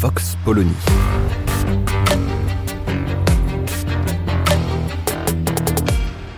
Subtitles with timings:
[0.00, 0.70] Vox Polony.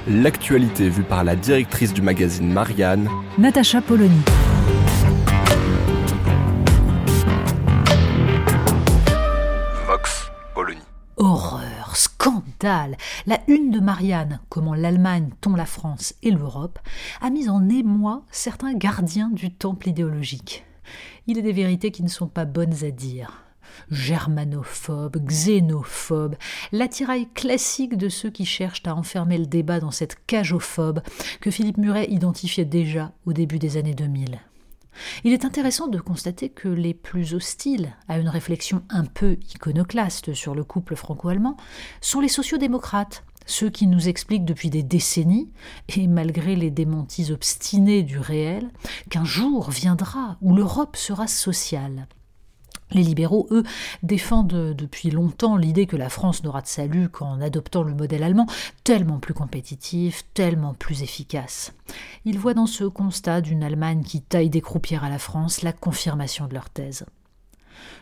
[0.08, 4.22] L'actualité vue par la directrice du magazine Marianne, Natacha Polony.
[9.86, 10.80] Vox Polony.
[11.18, 16.78] Horreur, scandale La une de Marianne, comment l'Allemagne tombe la France et l'Europe,
[17.20, 20.64] a mis en émoi certains gardiens du temple idéologique.
[21.26, 23.49] Il est des vérités qui ne sont pas bonnes à dire.
[23.90, 26.36] Germanophobe, xénophobe,
[26.72, 31.00] l'attirail classique de ceux qui cherchent à enfermer le débat dans cette cagophobe
[31.40, 34.40] que Philippe Muret identifiait déjà au début des années 2000.
[35.24, 40.34] Il est intéressant de constater que les plus hostiles à une réflexion un peu iconoclaste
[40.34, 41.56] sur le couple franco-allemand
[42.00, 45.50] sont les sociodémocrates, ceux qui nous expliquent depuis des décennies,
[45.88, 48.70] et malgré les démentis obstinés du réel,
[49.08, 52.06] qu'un jour viendra où l'Europe sera sociale.
[52.92, 53.62] Les libéraux, eux,
[54.02, 58.46] défendent depuis longtemps l'idée que la France n'aura de salut qu'en adoptant le modèle allemand,
[58.84, 61.72] tellement plus compétitif, tellement plus efficace.
[62.24, 65.72] Ils voient dans ce constat d'une Allemagne qui taille des croupières à la France la
[65.72, 67.04] confirmation de leur thèse.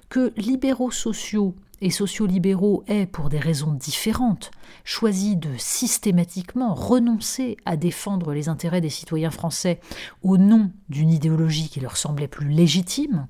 [0.09, 4.50] Que libéraux sociaux et sociolibéraux aient, pour des raisons différentes,
[4.84, 9.81] choisi de systématiquement renoncer à défendre les intérêts des citoyens français
[10.22, 13.27] au nom d'une idéologie qui leur semblait plus légitime,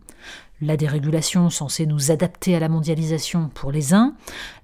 [0.61, 4.15] la dérégulation censée nous adapter à la mondialisation pour les uns,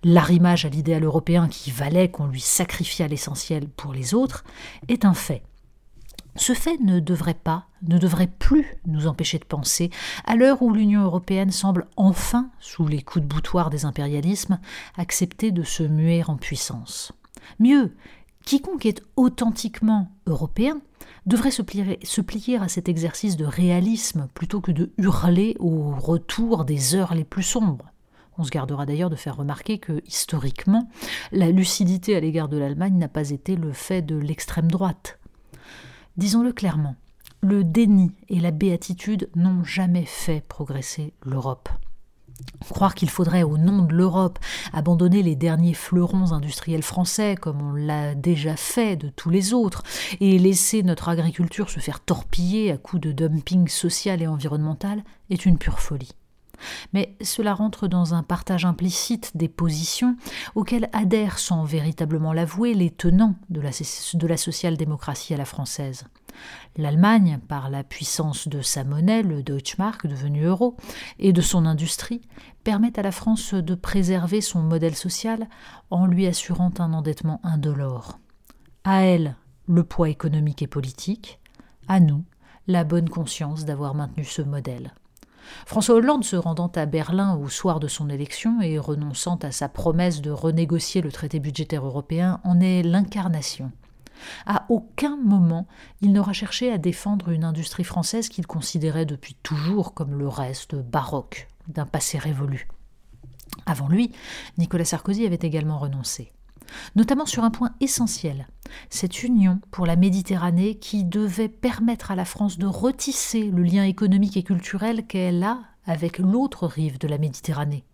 [0.03, 4.45] l'arrimage à l'idéal européen qui valait qu'on lui sacrifiât l'essentiel pour les autres,
[4.89, 5.43] est un fait.
[6.37, 9.91] Ce fait ne devrait pas, ne devrait plus nous empêcher de penser,
[10.25, 14.59] à l'heure où l'Union européenne semble enfin, sous les coups de boutoir des impérialismes,
[14.97, 17.13] accepter de se muer en puissance.
[17.61, 17.95] Mieux,
[18.45, 20.81] quiconque est authentiquement européen
[21.27, 25.95] devrait se plier, se plier, à cet exercice de réalisme plutôt que de hurler au
[25.95, 27.91] retour des heures les plus sombres.
[28.37, 30.89] On se gardera d'ailleurs de faire remarquer que, historiquement,
[31.31, 35.19] la lucidité à l'égard de l'Allemagne n'a pas été le fait de l'extrême droite.
[36.17, 36.95] Disons-le clairement,
[37.41, 41.69] le déni et la béatitude n'ont jamais fait progresser l'Europe.
[42.69, 44.39] Croire qu'il faudrait, au nom de l'Europe,
[44.73, 49.83] abandonner les derniers fleurons industriels français, comme on l'a déjà fait de tous les autres,
[50.21, 55.47] et laisser notre agriculture se faire torpiller à coups de dumping social et environnemental, est
[55.47, 56.13] une pure folie.
[56.93, 60.17] Mais cela rentre dans un partage implicite des positions
[60.55, 66.05] auxquelles adhèrent sans véritablement l'avouer les tenants de la, social-démocratie à la française.
[66.77, 70.77] L'Allemagne, par la puissance de sa monnaie, le Deutschmark devenu euro,
[71.19, 72.23] et de son industrie,
[72.65, 75.49] permet à la France de préserver son modèle social
[75.91, 78.19] en lui assurant un endettement indolore.
[78.83, 79.37] À elle,
[79.67, 81.39] le poids économique et politique,
[81.89, 82.25] à nous,
[82.67, 84.93] la bonne conscience d'avoir maintenu ce modèle.
[85.67, 89.69] François Hollande, se rendant à Berlin au soir de son élection et renonçant à sa
[89.69, 93.71] promesse de renégocier le traité budgétaire européen, en est l'incarnation.
[94.47, 95.67] À aucun moment
[96.01, 100.75] il n'aura cherché à défendre une industrie française qu'il considérait depuis toujours comme le reste
[100.75, 102.69] baroque d'un passé révolu.
[103.67, 104.13] Avant lui,
[104.59, 106.33] Nicolas Sarkozy avait également renoncé
[106.97, 108.49] notamment sur un point essentiel,
[108.91, 113.85] cette union pour la Méditerranée qui devait permettre à la France de retisser le lien
[113.85, 117.85] économique et culturel qu'elle a avec l'autre rive de la Méditerranée.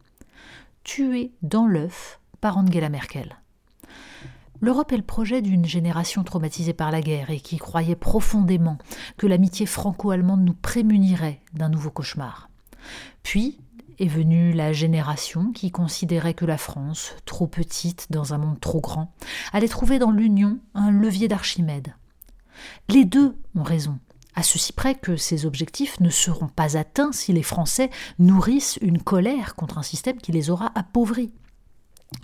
[0.85, 3.37] Tuée dans l'œuf par Angela Merkel.
[4.63, 8.77] L'Europe est le projet d'une génération traumatisée par la guerre et qui croyait profondément
[9.17, 12.51] que l'amitié franco-allemande nous prémunirait d'un nouveau cauchemar.
[13.23, 13.59] Puis,
[14.01, 18.81] est venue la génération qui considérait que la France, trop petite dans un monde trop
[18.81, 19.13] grand,
[19.53, 21.95] allait trouver dans l'Union un levier d'Archimède.
[22.89, 23.99] Les deux ont raison,
[24.35, 29.03] à ceci près que ces objectifs ne seront pas atteints si les Français nourrissent une
[29.03, 31.33] colère contre un système qui les aura appauvris.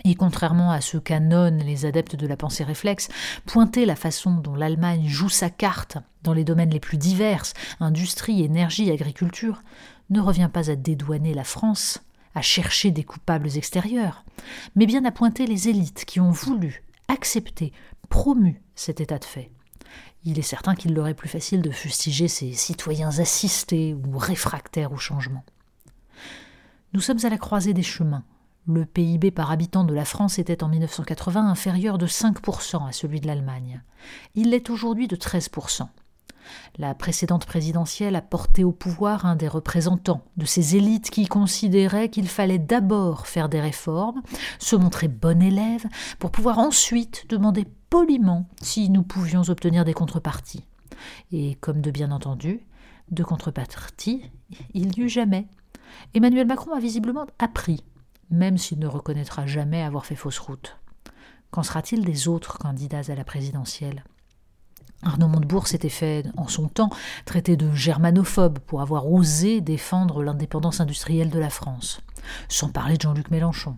[0.09, 3.09] Et contrairement à ce qu'annonnent les adeptes de la pensée réflexe,
[3.45, 7.43] pointer la façon dont l'Allemagne joue sa carte dans les domaines les plus divers,
[7.81, 9.65] industrie, énergie, agriculture,
[10.11, 12.05] ne revient pas à dédouaner la France,
[12.37, 14.25] à chercher des coupables extérieurs,
[14.77, 17.73] mais bien à pointer les élites qui ont voulu, accepté,
[18.09, 19.51] promu cet état de fait.
[20.23, 24.93] Il est certain qu'il leur est plus facile de fustiger ces citoyens assistés ou réfractaires
[24.93, 25.45] au changement.
[26.93, 28.23] Nous sommes à la croisée des chemins
[28.69, 33.21] le PIB par habitant de la France était en 1980 inférieur de 5% à celui
[33.21, 33.83] de l'Allemagne.
[34.35, 35.87] Il l'est aujourd'hui de 13%.
[36.79, 42.09] La précédente présidentielle a porté au pouvoir un des représentants de ces élites qui considéraient
[42.09, 44.23] qu'il fallait d'abord faire des réformes,
[44.59, 45.87] se montrer bon élève,
[46.19, 50.65] pour pouvoir ensuite demander poliment si nous pouvions obtenir des contreparties.
[51.33, 52.61] Et comme de bien entendu,
[53.11, 54.23] de contreparties,
[54.75, 55.47] il n'y eut jamais.
[56.15, 57.83] Emmanuel Macron a visiblement appris
[58.31, 60.79] même s'il ne reconnaîtra jamais avoir fait fausse route.
[61.51, 64.05] Qu'en sera-t-il des autres candidats à la présidentielle?
[65.03, 66.91] Arnaud Montebourg s'était fait, en son temps,
[67.27, 72.01] traiter de germanophobe pour avoir osé défendre l'indépendance industrielle de la France,
[72.49, 73.77] sans parler de Jean-Luc Mélenchon.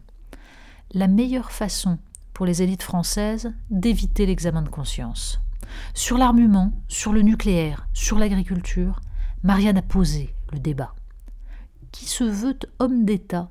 [0.93, 1.99] La meilleure façon
[2.33, 5.41] pour les élites françaises d'éviter l'examen de conscience.
[5.93, 9.00] Sur l'armement, sur le nucléaire, sur l'agriculture,
[9.43, 10.95] Marianne a posé le débat.
[11.93, 13.50] Qui se veut homme d'État